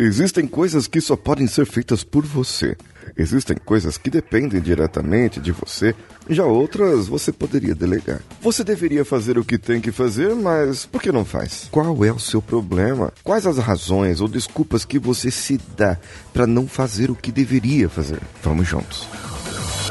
Existem 0.00 0.46
coisas 0.46 0.86
que 0.86 1.00
só 1.00 1.16
podem 1.16 1.48
ser 1.48 1.66
feitas 1.66 2.04
por 2.04 2.24
você. 2.24 2.76
Existem 3.16 3.56
coisas 3.56 3.98
que 3.98 4.08
dependem 4.08 4.60
diretamente 4.60 5.40
de 5.40 5.50
você, 5.50 5.92
já 6.28 6.44
outras 6.44 7.08
você 7.08 7.32
poderia 7.32 7.74
delegar. 7.74 8.20
Você 8.40 8.62
deveria 8.62 9.04
fazer 9.04 9.36
o 9.38 9.44
que 9.44 9.58
tem 9.58 9.80
que 9.80 9.90
fazer, 9.90 10.36
mas 10.36 10.86
por 10.86 11.02
que 11.02 11.10
não 11.10 11.24
faz? 11.24 11.66
Qual 11.72 12.04
é 12.04 12.12
o 12.12 12.18
seu 12.18 12.40
problema? 12.40 13.12
Quais 13.24 13.44
as 13.44 13.58
razões 13.58 14.20
ou 14.20 14.28
desculpas 14.28 14.84
que 14.84 15.00
você 15.00 15.32
se 15.32 15.58
dá 15.76 15.98
para 16.32 16.46
não 16.46 16.68
fazer 16.68 17.10
o 17.10 17.16
que 17.16 17.32
deveria 17.32 17.88
fazer? 17.88 18.20
Vamos 18.40 18.68
juntos. 18.68 19.04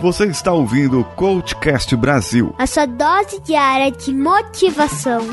Você 0.02 0.26
está 0.28 0.54
ouvindo 0.54 1.02
o 1.02 1.04
Coachcast 1.04 1.94
Brasil 1.98 2.55
a 2.58 2.66
sua 2.66 2.86
dose 2.86 3.42
diária 3.42 3.92
de 3.92 4.14
motivação. 4.14 5.28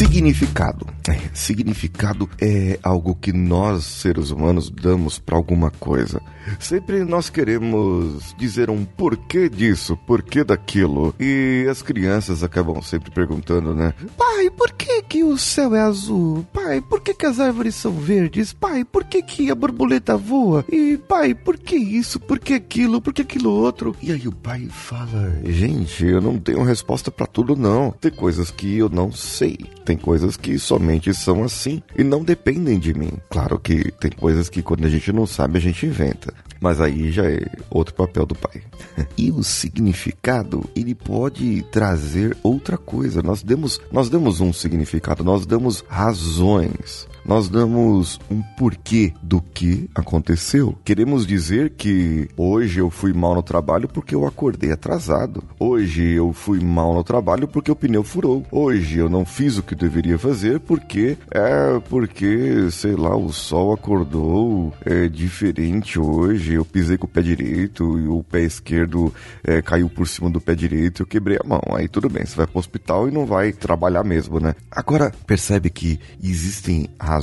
Significado. 0.00 0.86
É, 1.06 1.20
significado 1.34 2.26
é 2.40 2.78
algo 2.82 3.14
que 3.14 3.34
nós, 3.34 3.84
seres 3.84 4.30
humanos, 4.30 4.70
damos 4.70 5.18
para 5.18 5.36
alguma 5.36 5.70
coisa. 5.70 6.22
Sempre 6.58 7.04
nós 7.04 7.28
queremos 7.28 8.34
dizer 8.38 8.70
um 8.70 8.82
porquê 8.82 9.46
disso, 9.46 9.98
porquê 10.06 10.42
daquilo. 10.42 11.14
E 11.20 11.66
as 11.70 11.82
crianças 11.82 12.42
acabam 12.42 12.80
sempre 12.80 13.10
perguntando, 13.10 13.74
né? 13.74 13.92
Pai, 14.16 14.48
por 14.48 14.72
que 14.72 14.89
que 15.10 15.24
o 15.24 15.36
céu 15.36 15.74
é 15.74 15.80
azul? 15.80 16.46
Pai, 16.52 16.80
por 16.80 17.00
que 17.00 17.12
que 17.12 17.26
as 17.26 17.40
árvores 17.40 17.74
são 17.74 17.90
verdes? 17.90 18.52
Pai, 18.52 18.84
por 18.84 19.02
que 19.02 19.20
que 19.20 19.50
a 19.50 19.56
borboleta 19.56 20.16
voa? 20.16 20.64
E 20.70 20.96
pai, 20.96 21.34
por 21.34 21.58
que 21.58 21.74
isso? 21.74 22.20
Por 22.20 22.38
que 22.38 22.54
aquilo? 22.54 23.02
Por 23.02 23.12
que 23.12 23.22
aquilo 23.22 23.50
outro? 23.50 23.96
E 24.00 24.12
aí 24.12 24.28
o 24.28 24.32
pai 24.32 24.68
fala: 24.70 25.36
"Gente, 25.44 26.06
eu 26.06 26.20
não 26.20 26.38
tenho 26.38 26.62
resposta 26.62 27.10
para 27.10 27.26
tudo 27.26 27.56
não. 27.56 27.90
Tem 27.90 28.12
coisas 28.12 28.52
que 28.52 28.78
eu 28.78 28.88
não 28.88 29.10
sei. 29.10 29.58
Tem 29.84 29.96
coisas 29.96 30.36
que 30.36 30.56
somente 30.60 31.12
são 31.12 31.42
assim 31.42 31.82
e 31.98 32.04
não 32.04 32.22
dependem 32.22 32.78
de 32.78 32.94
mim. 32.94 33.10
Claro 33.28 33.58
que 33.58 33.90
tem 33.98 34.12
coisas 34.12 34.48
que 34.48 34.62
quando 34.62 34.84
a 34.84 34.88
gente 34.88 35.12
não 35.12 35.26
sabe 35.26 35.58
a 35.58 35.60
gente 35.60 35.86
inventa. 35.86 36.32
Mas 36.60 36.80
aí 36.80 37.10
já 37.10 37.24
é 37.24 37.46
outro 37.70 37.94
papel 37.94 38.26
do 38.26 38.34
pai. 38.34 38.62
e 39.16 39.30
o 39.30 39.42
significado, 39.42 40.68
ele 40.76 40.94
pode 40.94 41.62
trazer 41.70 42.36
outra 42.42 42.76
coisa. 42.76 43.22
Nós 43.22 43.42
demos, 43.42 43.80
nós 43.90 44.10
demos 44.10 44.40
um 44.40 44.52
significado, 44.52 45.24
nós 45.24 45.46
damos 45.46 45.82
razões 45.88 47.08
nós 47.30 47.48
damos 47.48 48.18
um 48.28 48.42
porquê 48.42 49.14
do 49.22 49.40
que 49.40 49.88
aconteceu. 49.94 50.76
Queremos 50.84 51.24
dizer 51.24 51.70
que 51.70 52.28
hoje 52.36 52.80
eu 52.80 52.90
fui 52.90 53.12
mal 53.12 53.36
no 53.36 53.42
trabalho 53.42 53.86
porque 53.86 54.16
eu 54.16 54.26
acordei 54.26 54.72
atrasado. 54.72 55.44
Hoje 55.56 56.02
eu 56.10 56.32
fui 56.32 56.58
mal 56.58 56.92
no 56.92 57.04
trabalho 57.04 57.46
porque 57.46 57.70
o 57.70 57.76
pneu 57.76 58.02
furou. 58.02 58.44
Hoje 58.50 58.98
eu 58.98 59.08
não 59.08 59.24
fiz 59.24 59.56
o 59.58 59.62
que 59.62 59.76
deveria 59.76 60.18
fazer 60.18 60.58
porque 60.58 61.16
é 61.30 61.78
porque, 61.88 62.68
sei 62.72 62.96
lá, 62.96 63.16
o 63.16 63.32
sol 63.32 63.72
acordou 63.72 64.74
é 64.84 65.06
diferente 65.06 66.00
hoje. 66.00 66.54
Eu 66.54 66.64
pisei 66.64 66.98
com 66.98 67.06
o 67.06 67.08
pé 67.08 67.22
direito 67.22 67.96
e 67.96 68.08
o 68.08 68.24
pé 68.24 68.40
esquerdo 68.40 69.14
é, 69.44 69.62
caiu 69.62 69.88
por 69.88 70.08
cima 70.08 70.28
do 70.28 70.40
pé 70.40 70.56
direito 70.56 70.98
e 70.98 71.02
eu 71.04 71.06
quebrei 71.06 71.38
a 71.40 71.46
mão. 71.46 71.62
Aí 71.76 71.86
tudo 71.86 72.10
bem, 72.10 72.26
você 72.26 72.34
vai 72.34 72.48
pro 72.48 72.58
hospital 72.58 73.08
e 73.08 73.12
não 73.12 73.24
vai 73.24 73.52
trabalhar 73.52 74.02
mesmo, 74.02 74.40
né? 74.40 74.52
Agora, 74.68 75.12
percebe 75.28 75.70
que 75.70 76.00
existem 76.20 76.90
razões 76.98 77.19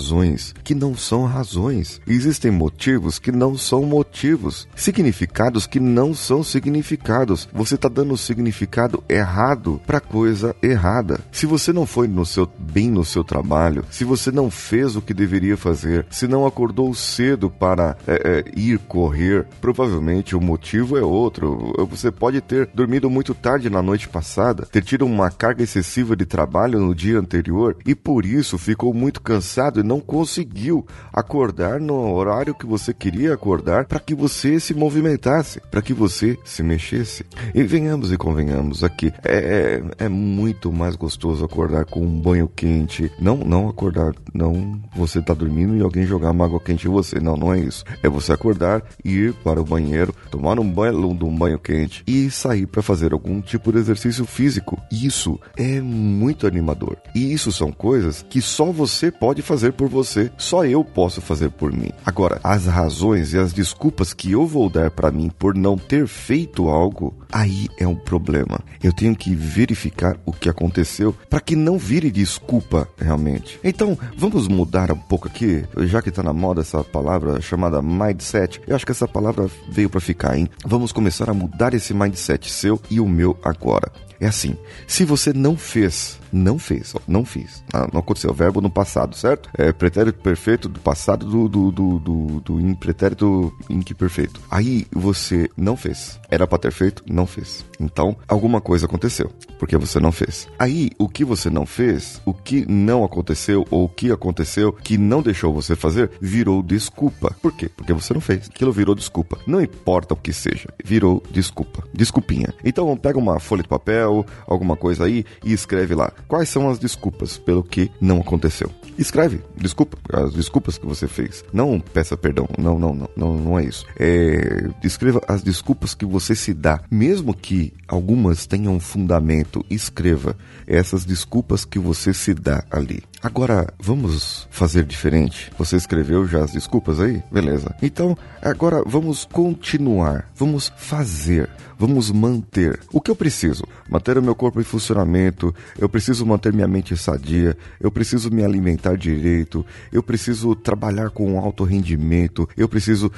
que 0.64 0.76
não 0.76 0.95
são 0.95 1.26
razões. 1.26 2.00
Existem 2.08 2.52
motivos 2.52 3.20
que 3.20 3.31
não 3.31 3.58
são 3.58 3.84
motivos. 3.84 4.67
Significados 4.76 5.66
que 5.66 5.80
não 5.80 6.14
são 6.14 6.44
significados. 6.44 7.48
Você 7.53 7.76
está 7.76 7.90
dando 7.90 8.14
o 8.14 8.18
significado 8.18 9.03
errado 9.09 9.81
para 9.86 10.00
coisa 10.00 10.56
errada. 10.62 11.19
Se 11.31 11.46
você 11.46 11.74
não 11.74 11.86
foi 11.86 12.07
no 12.07 12.25
seu 12.25 12.47
bem 12.57 12.90
no 12.90 13.03
seu 13.03 13.24
trabalho, 13.24 13.84
se 13.90 14.03
você 14.03 14.31
não 14.31 14.50
fez 14.52 14.96
o 14.96 15.02
que 15.02 15.13
deveria 15.13 15.57
fazer, 15.57 16.06
se 16.09 16.28
não 16.28 16.46
acordou 16.46 16.94
cedo 16.94 17.50
para 17.50 17.97
é, 18.07 18.44
é, 18.46 18.59
ir 18.59 18.80
correr, 18.80 19.46
provavelmente 19.59 20.36
o 20.36 20.41
motivo 20.41 20.97
é 20.97 21.02
outro. 21.02 21.74
Você 21.90 22.12
pode 22.12 22.41
ter 22.41 22.69
dormido 22.74 23.09
muito 23.09 23.34
tarde 23.34 23.69
na 23.69 23.81
noite 23.81 24.07
passada, 24.07 24.66
ter 24.66 24.84
tido 24.84 25.06
uma 25.06 25.31
carga 25.31 25.63
excessiva 25.63 26.16
de 26.16 26.25
trabalho 26.25 26.80
no 26.80 26.94
dia 26.94 27.19
anterior 27.19 27.78
e 27.86 27.96
por 27.96 28.25
isso 28.25 28.57
ficou 28.57 28.94
muito 28.94 29.22
cansado 29.22 29.80
e 29.80 29.84
não 29.88 30.00
conseguiu 30.00 30.86
acordar 31.12 31.80
no 31.80 32.14
horário 32.14 32.53
que 32.53 32.66
você 32.66 32.94
queria 32.94 33.34
acordar 33.34 33.86
para 33.86 34.00
que 34.00 34.14
você 34.14 34.59
se 34.59 34.74
movimentasse, 34.74 35.62
para 35.72 35.81
que 35.81 35.94
você 35.94 36.38
se 36.44 36.62
mexesse. 36.62 37.25
E 37.56 37.64
venhamos 37.64 38.12
e 38.12 38.18
convenhamos 38.18 38.84
aqui, 38.84 39.14
é, 39.24 39.81
é, 40.00 40.06
é 40.06 40.09
muito 40.09 40.72
mais 40.72 40.96
gostoso 40.96 41.46
acordar 41.46 41.86
com 41.86 42.02
um 42.02 42.20
banho 42.20 42.48
quente. 42.48 43.12
Não, 43.20 43.38
não 43.38 43.70
acordar, 43.70 44.14
não 44.34 44.80
você 44.96 45.22
tá 45.22 45.34
dormindo 45.34 45.75
e 45.75 45.81
alguém 45.81 46.06
jogar 46.06 46.31
uma 46.31 46.46
água 46.46 46.59
quente 46.59 46.88
em 46.88 46.92
você. 46.92 47.19
Não, 47.19 47.38
não 47.38 47.54
é 47.54 47.59
isso. 47.59 47.86
É 48.04 48.09
você 48.09 48.34
acordar, 48.34 48.84
ir 49.04 49.34
para 49.36 49.62
o 49.62 49.66
banheiro, 49.66 50.14
tomar 50.30 50.59
um 50.59 50.69
banho, 50.69 51.08
um 51.08 51.38
banho 51.38 51.59
quente 51.59 52.04
e 52.06 52.30
sair 52.30 52.66
para 52.66 52.81
fazer 52.81 53.14
algum 53.14 53.40
tipo 53.42 53.72
de 53.72 53.80
exercício 53.80 54.25
físico. 54.25 54.80
Isso 54.92 55.40
é 55.56 55.80
muito 55.80 56.46
animador. 56.46 56.98
E 57.16 57.31
isso 57.31 57.52
são 57.52 57.72
coisas 57.72 58.25
que 58.30 58.42
só 58.42 58.72
você 58.72 59.09
pode 59.12 59.42
fazer 59.42 59.66
fazer 59.67 59.72
por 59.73 59.89
você, 59.89 60.31
só 60.38 60.66
eu 60.66 60.83
posso 60.83 61.22
fazer 61.22 61.50
por 61.50 61.72
mim. 61.72 61.91
Agora, 62.05 62.39
as 62.44 62.66
razões 62.66 63.33
e 63.33 63.38
as 63.38 63.53
desculpas 63.53 64.13
que 64.13 64.31
eu 64.31 64.45
vou 64.45 64.69
dar 64.69 64.91
para 64.91 65.11
mim 65.11 65.29
por 65.29 65.55
não 65.55 65.78
ter 65.78 66.07
feito 66.07 66.69
algo, 66.69 67.13
aí 67.31 67.67
é 67.77 67.88
um 67.88 67.95
problema. 67.95 68.59
Eu 68.81 68.94
tenho 68.94 69.16
que 69.16 69.33
verificar 69.35 70.17
o 70.25 70.31
que 70.31 70.50
aconteceu 70.50 71.13
para 71.29 71.39
que 71.39 71.56
não 71.56 71.77
vire 71.77 72.11
desculpa 72.11 72.88
realmente. 72.97 73.59
Então, 73.63 73.97
vamos 74.17 74.47
mudar 74.47 74.91
um 74.91 74.97
pouco 74.97 75.27
aqui, 75.27 75.66
já 75.79 76.01
que 76.01 76.11
tá 76.11 76.23
na 76.23 76.33
moda 76.33 76.61
essa 76.61 76.83
palavra 76.83 77.41
chamada 77.41 77.81
mindset. 77.81 78.61
Eu 78.67 78.75
acho 78.75 78.85
que 78.85 78.91
essa 78.91 79.07
palavra 79.07 79.50
veio 79.69 79.89
para 79.89 80.00
ficar, 80.00 80.38
hein? 80.38 80.47
Vamos 80.66 80.91
começar 80.91 81.29
a 81.29 81.33
mudar 81.33 81.73
esse 81.73 81.94
mindset 81.94 82.50
seu 82.50 82.79
e 82.89 83.00
o 83.00 83.07
meu 83.07 83.38
agora. 83.44 83.91
É 84.19 84.25
assim, 84.25 84.57
se 84.88 85.06
você 85.06 85.31
não 85.31 85.56
fez 85.56 86.19
não 86.31 86.57
fez, 86.59 86.93
não 87.07 87.25
fiz. 87.25 87.63
Ah, 87.73 87.88
não 87.91 87.99
aconteceu. 87.99 88.33
Verbo 88.33 88.61
no 88.61 88.69
passado, 88.69 89.15
certo? 89.15 89.49
É 89.57 89.71
pretérito 89.71 90.19
perfeito 90.19 90.69
do 90.69 90.79
passado 90.79 91.25
do, 91.25 91.47
do, 91.47 91.71
do, 91.71 91.99
do, 91.99 92.39
do 92.41 92.75
pretérito 92.77 93.53
imperfeito. 93.69 94.41
Aí 94.49 94.85
você 94.91 95.49
não 95.55 95.75
fez. 95.75 96.19
Era 96.29 96.47
para 96.47 96.57
ter 96.57 96.71
feito, 96.71 97.03
não 97.07 97.25
fez. 97.25 97.65
Então, 97.79 98.17
alguma 98.27 98.59
coisa 98.59 98.85
aconteceu, 98.85 99.31
porque 99.59 99.77
você 99.77 99.99
não 99.99 100.11
fez. 100.11 100.47
Aí, 100.57 100.91
o 100.97 101.07
que 101.07 101.23
você 101.23 101.49
não 101.49 101.65
fez, 101.65 102.21
o 102.25 102.33
que 102.33 102.65
não 102.69 103.03
aconteceu 103.03 103.65
ou 103.69 103.85
o 103.85 103.89
que 103.89 104.11
aconteceu 104.11 104.73
que 104.73 104.97
não 104.97 105.21
deixou 105.21 105.53
você 105.53 105.75
fazer, 105.75 106.11
virou 106.19 106.63
desculpa. 106.63 107.35
Por 107.41 107.53
quê? 107.53 107.69
Porque 107.69 107.94
você 107.94 108.13
não 108.13 108.21
fez. 108.21 108.49
Aquilo 108.49 108.71
virou 108.71 108.95
desculpa. 108.95 109.38
Não 109.45 109.61
importa 109.61 110.13
o 110.13 110.17
que 110.17 110.33
seja, 110.33 110.67
virou 110.83 111.23
desculpa. 111.31 111.83
Desculpinha. 111.94 112.53
Então, 112.63 112.95
pega 112.97 113.17
uma 113.17 113.39
folha 113.39 113.63
de 113.63 113.69
papel, 113.69 114.25
alguma 114.45 114.75
coisa 114.75 115.05
aí 115.05 115.25
e 115.44 115.53
escreve 115.53 115.95
lá 115.95 116.11
quais 116.27 116.49
são 116.49 116.69
as 116.69 116.79
desculpas 116.79 117.38
pelo 117.38 117.63
que 117.63 117.91
não 117.99 118.19
aconteceu. 118.19 118.71
Escreve, 118.97 119.41
desculpa, 119.55 119.97
as 120.11 120.33
desculpas 120.33 120.77
que 120.77 120.85
você 120.85 121.07
fez. 121.07 121.45
Não 121.53 121.79
peça 121.79 122.17
perdão, 122.17 122.47
não, 122.57 122.79
não, 122.79 123.09
não, 123.15 123.38
não, 123.38 123.59
é 123.59 123.63
isso. 123.63 123.85
É, 123.99 124.69
escreva 124.83 125.21
as 125.27 125.43
desculpas 125.43 125.93
que 125.93 126.05
você 126.05 126.35
se 126.35 126.53
dá, 126.53 126.81
mesmo 126.89 127.33
que 127.33 127.73
algumas 127.88 128.47
tenham 128.47 128.79
fundamento, 128.79 129.63
escreva 129.69 130.35
essas 130.65 131.05
desculpas 131.05 131.63
que 131.63 131.77
você 131.77 132.13
se 132.13 132.33
dá 132.33 132.63
ali. 132.71 133.03
Agora, 133.22 133.73
vamos 133.79 134.47
fazer 134.51 134.83
diferente. 134.83 135.51
Você 135.57 135.75
escreveu 135.75 136.28
já 136.28 136.44
as 136.44 136.51
desculpas 136.51 137.00
aí? 137.00 137.21
Beleza. 137.31 137.75
Então, 137.81 138.18
agora 138.42 138.83
vamos 138.86 139.25
continuar. 139.25 140.30
Vamos 140.36 140.71
fazer. 140.77 141.50
Vamos 141.80 142.09
manter. 142.12 142.80
O 142.92 143.00
que 143.00 143.12
eu 143.12 143.15
preciso? 143.15 143.63
Manter 143.88 144.18
o 144.18 144.24
meu 144.24 144.33
corpo 144.33 144.59
em 144.59 144.63
funcionamento. 144.63 145.53
Eu 145.77 145.88
preciso 145.88 146.25
manter 146.25 146.51
minha 146.51 146.68
mente 146.68 146.97
sadia. 146.97 147.56
Eu 147.80 147.92
preciso 147.92 148.31
me 148.31 148.44
alimentar 148.44 148.97
direito. 148.97 149.63
Eu 149.92 150.01
preciso 150.01 150.56
trabalhar 150.56 151.12
com 151.12 151.39
alto 151.39 151.63
rendimento. 151.63 152.50
Eu 152.57 152.68
preciso. 152.68 153.12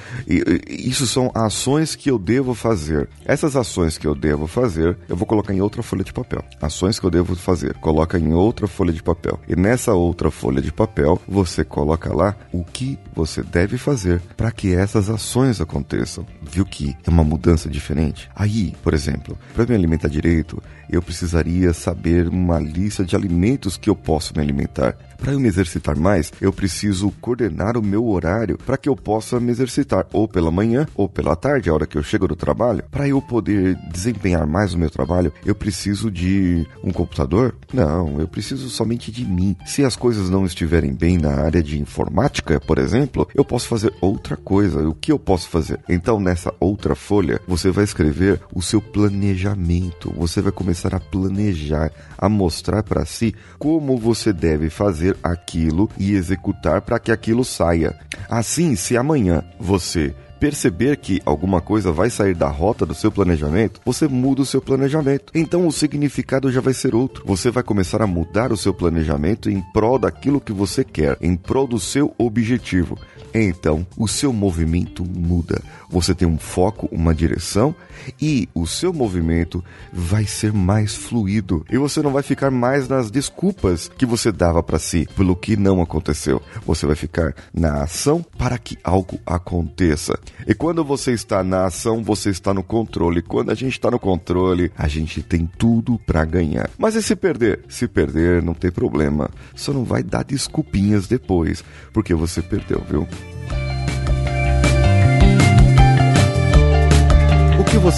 Isso 0.67 1.07
são 1.07 1.31
ações 1.33 1.95
que 1.95 2.11
eu 2.11 2.19
devo 2.19 2.53
fazer. 2.53 3.07
Essas 3.25 3.55
ações 3.55 3.97
que 3.97 4.05
eu 4.05 4.13
devo 4.13 4.45
fazer, 4.45 4.97
eu 5.07 5.15
vou 5.15 5.25
colocar 5.25 5.53
em 5.53 5.61
outra 5.61 5.81
folha 5.81 6.03
de 6.03 6.11
papel. 6.11 6.43
Ações 6.61 6.99
que 6.99 7.05
eu 7.05 7.11
devo 7.11 7.35
fazer. 7.37 7.75
Coloca 7.75 8.19
em 8.19 8.33
outra 8.33 8.67
folha 8.67 8.91
de 8.91 9.01
papel. 9.01 9.39
E 9.47 9.55
nessa 9.55 9.88
outra 9.93 10.31
folha 10.31 10.61
de 10.61 10.71
papel, 10.71 11.21
você 11.27 11.63
coloca 11.63 12.13
lá 12.13 12.35
o 12.51 12.63
que 12.63 12.97
você 13.13 13.43
deve 13.43 13.77
fazer 13.77 14.21
para 14.35 14.51
que 14.51 14.73
essas 14.73 15.09
ações 15.09 15.61
aconteçam. 15.61 16.25
Viu 16.41 16.65
que 16.65 16.95
é 17.05 17.09
uma 17.09 17.23
mudança 17.23 17.69
diferente? 17.69 18.29
Aí, 18.35 18.75
por 18.83 18.93
exemplo, 18.93 19.37
para 19.53 19.65
me 19.65 19.75
alimentar 19.75 20.07
direito, 20.07 20.61
eu 20.89 21.01
precisaria 21.01 21.71
saber 21.71 22.27
uma 22.27 22.59
lista 22.59 23.05
de 23.05 23.15
alimentos 23.15 23.77
que 23.77 23.89
eu 23.89 23.95
posso 23.95 24.33
me 24.35 24.41
alimentar. 24.41 24.97
Para 25.17 25.33
eu 25.33 25.39
me 25.39 25.47
exercitar 25.47 25.97
mais, 25.97 26.31
eu 26.41 26.51
preciso 26.51 27.11
coordenar 27.19 27.77
o 27.77 27.83
meu 27.83 28.07
horário 28.07 28.57
para 28.57 28.77
que 28.77 28.89
eu 28.89 28.95
possa 28.95 29.39
me 29.39 29.51
exercitar 29.51 30.07
ou 30.13 30.27
pela 30.27 30.49
manhã 30.49 30.87
ou 30.95 31.07
pela 31.07 31.35
tarde, 31.35 31.69
a 31.69 31.73
hora 31.73 31.85
que 31.85 31.97
eu 31.97 32.03
chego 32.03 32.27
do 32.27 32.35
trabalho. 32.35 32.83
Para 32.89 33.07
eu 33.07 33.21
poder 33.21 33.75
desempenhar 33.91 34.47
mais 34.47 34.73
o 34.73 34.79
meu 34.79 34.89
trabalho, 34.89 35.31
eu 35.45 35.53
preciso 35.53 36.09
de 36.09 36.65
um 36.83 36.91
computador? 36.91 37.55
Não, 37.73 38.19
eu 38.19 38.27
preciso 38.27 38.69
somente 38.69 39.11
de 39.11 39.25
mim. 39.25 39.55
Se 39.65 39.78
as 39.83 39.95
coisas 39.95 40.29
não 40.29 40.45
estiverem 40.45 40.93
bem 40.93 41.17
na 41.17 41.33
área 41.33 41.61
de 41.61 41.79
informática, 41.79 42.59
por 42.59 42.77
exemplo, 42.77 43.27
eu 43.33 43.43
posso 43.43 43.67
fazer 43.67 43.93
outra 44.01 44.35
coisa. 44.35 44.87
O 44.87 44.93
que 44.93 45.11
eu 45.11 45.19
posso 45.19 45.49
fazer? 45.49 45.79
Então, 45.87 46.19
nessa 46.19 46.53
outra 46.59 46.95
folha, 46.95 47.39
você 47.47 47.71
vai 47.71 47.83
escrever 47.83 48.41
o 48.53 48.61
seu 48.61 48.81
planejamento. 48.81 50.13
Você 50.17 50.41
vai 50.41 50.51
começar 50.51 50.93
a 50.93 50.99
planejar, 50.99 51.91
a 52.17 52.29
mostrar 52.29 52.83
para 52.83 53.05
si 53.05 53.33
como 53.57 53.97
você 53.97 54.33
deve 54.33 54.69
fazer 54.69 55.17
aquilo 55.23 55.89
e 55.97 56.13
executar 56.13 56.81
para 56.81 56.99
que 56.99 57.11
aquilo 57.11 57.43
saia. 57.43 57.97
Assim, 58.29 58.75
se 58.75 58.97
amanhã 58.97 59.43
você 59.59 60.13
perceber 60.39 60.97
que 60.97 61.21
alguma 61.25 61.61
coisa 61.61 61.91
vai 61.91 62.09
sair 62.09 62.33
da 62.33 62.47
rota 62.47 62.85
do 62.85 62.95
seu 62.95 63.11
planejamento, 63.11 63.81
você 63.85 64.07
muda 64.07 64.41
o 64.41 64.45
seu 64.45 64.61
planejamento. 64.61 65.31
Então 65.35 65.67
o 65.67 65.71
significado 65.71 66.51
já 66.51 66.61
vai 66.61 66.73
ser 66.73 66.95
outro. 66.95 67.23
Você 67.25 67.51
vai 67.51 67.63
começar 67.63 68.01
a 68.01 68.07
mudar 68.07 68.51
o 68.51 68.57
seu 68.57 68.73
planejamento 68.73 69.49
em 69.49 69.61
prol 69.73 69.99
daquilo 69.99 70.41
que 70.41 70.53
você 70.53 70.83
quer, 70.83 71.17
em 71.21 71.35
prol 71.35 71.67
do 71.67 71.79
seu 71.79 72.13
objetivo. 72.17 72.97
Então 73.33 73.85
o 73.97 74.07
seu 74.07 74.33
movimento 74.33 75.03
muda. 75.05 75.61
Você 75.89 76.13
tem 76.15 76.27
um 76.27 76.37
foco, 76.37 76.87
uma 76.91 77.13
direção 77.13 77.75
e 78.21 78.47
o 78.53 78.65
seu 78.65 78.93
movimento 78.93 79.63
vai 79.91 80.25
ser 80.25 80.53
mais 80.53 80.95
fluido. 80.95 81.65
E 81.69 81.77
você 81.77 82.01
não 82.01 82.11
vai 82.11 82.23
ficar 82.23 82.51
mais 82.51 82.87
nas 82.87 83.11
desculpas 83.11 83.89
que 83.97 84.05
você 84.05 84.31
dava 84.31 84.63
para 84.63 84.79
si 84.79 85.07
pelo 85.15 85.35
que 85.35 85.57
não 85.57 85.81
aconteceu. 85.81 86.41
Você 86.65 86.85
vai 86.85 86.95
ficar 86.95 87.35
na 87.53 87.83
ação 87.83 88.23
para 88.37 88.57
que 88.57 88.77
algo 88.83 89.19
aconteça. 89.25 90.17
E 90.47 90.53
quando 90.53 90.83
você 90.83 91.11
está 91.11 91.43
na 91.43 91.65
ação, 91.65 92.03
você 92.03 92.29
está 92.29 92.53
no 92.53 92.63
controle. 92.63 93.21
Quando 93.21 93.51
a 93.51 93.55
gente 93.55 93.73
está 93.73 93.91
no 93.91 93.99
controle, 93.99 94.71
a 94.77 94.87
gente 94.87 95.21
tem 95.21 95.49
tudo 95.57 95.99
para 96.05 96.25
ganhar. 96.25 96.69
Mas 96.77 96.95
e 96.95 97.03
se 97.03 97.15
perder? 97.15 97.61
Se 97.67 97.87
perder, 97.87 98.41
não 98.41 98.53
tem 98.53 98.71
problema. 98.71 99.29
Só 99.55 99.73
não 99.73 99.83
vai 99.83 100.03
dar 100.03 100.23
desculpinhas 100.23 101.07
depois, 101.07 101.63
porque 101.93 102.13
você 102.13 102.41
perdeu, 102.41 102.81
viu? 102.89 103.07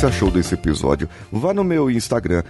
Você 0.02 0.08
achou 0.08 0.32
desse 0.32 0.56
episódio? 0.56 1.08
Vá 1.32 1.54
no 1.54 1.64
meu 1.64 1.92
Instagram, 1.92 2.42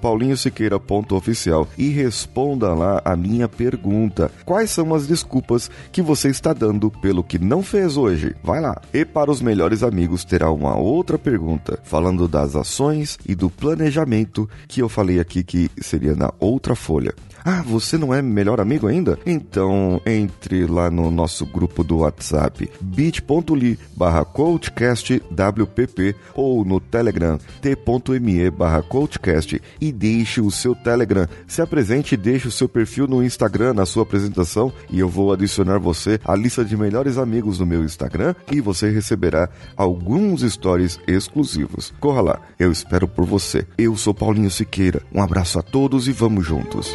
paulinhosiqueira.oficial 0.00 1.66
e 1.76 1.88
responda 1.88 2.72
lá 2.74 3.02
a 3.04 3.16
minha 3.16 3.48
pergunta. 3.48 4.30
Quais 4.44 4.70
são 4.70 4.94
as 4.94 5.04
desculpas 5.04 5.68
que 5.90 6.00
você 6.00 6.28
está 6.28 6.52
dando 6.52 6.92
pelo 6.92 7.24
que 7.24 7.40
não 7.40 7.60
fez 7.60 7.96
hoje? 7.96 8.36
Vai 8.40 8.60
lá. 8.60 8.80
E 8.94 9.04
para 9.04 9.32
os 9.32 9.42
melhores 9.42 9.82
amigos 9.82 10.24
terá 10.24 10.48
uma 10.52 10.76
outra 10.76 11.18
pergunta, 11.18 11.76
falando 11.82 12.28
das 12.28 12.54
ações 12.54 13.18
e 13.26 13.34
do 13.34 13.50
planejamento 13.50 14.48
que 14.68 14.80
eu 14.80 14.88
falei 14.88 15.18
aqui 15.18 15.42
que 15.42 15.68
seria 15.80 16.14
na 16.14 16.32
outra 16.38 16.76
folha. 16.76 17.12
Ah, 17.44 17.60
você 17.62 17.98
não 17.98 18.14
é 18.14 18.22
melhor 18.22 18.60
amigo 18.60 18.86
ainda? 18.86 19.18
Então 19.26 20.00
entre 20.06 20.64
lá 20.64 20.88
no 20.88 21.10
nosso 21.10 21.44
grupo 21.44 21.82
do 21.82 21.98
WhatsApp 21.98 22.70
bit.ly 22.80 23.76
barra 23.96 24.24
coachcastwpp 24.24 26.14
ou 26.34 26.64
no 26.64 26.78
Telegram 26.92 27.38
t.me 27.62 28.50
barra 28.50 28.82
coachcast 28.82 29.60
e 29.80 29.90
deixe 29.90 30.42
o 30.42 30.50
seu 30.50 30.74
Telegram. 30.74 31.26
Se 31.46 31.62
apresente 31.62 32.14
e 32.14 32.18
deixe 32.18 32.46
o 32.46 32.50
seu 32.50 32.68
perfil 32.68 33.08
no 33.08 33.24
Instagram 33.24 33.72
na 33.72 33.86
sua 33.86 34.02
apresentação 34.02 34.70
e 34.90 35.00
eu 35.00 35.08
vou 35.08 35.32
adicionar 35.32 35.78
você 35.78 36.20
à 36.22 36.36
lista 36.36 36.62
de 36.62 36.76
melhores 36.76 37.16
amigos 37.16 37.58
no 37.58 37.66
meu 37.66 37.82
Instagram 37.82 38.34
e 38.50 38.60
você 38.60 38.90
receberá 38.90 39.48
alguns 39.74 40.42
stories 40.42 41.00
exclusivos. 41.06 41.94
Corra 41.98 42.20
lá, 42.20 42.40
eu 42.58 42.70
espero 42.70 43.08
por 43.08 43.24
você. 43.24 43.66
Eu 43.78 43.96
sou 43.96 44.12
Paulinho 44.12 44.50
Siqueira. 44.50 45.02
Um 45.12 45.22
abraço 45.22 45.58
a 45.58 45.62
todos 45.62 46.06
e 46.06 46.12
vamos 46.12 46.44
juntos. 46.44 46.94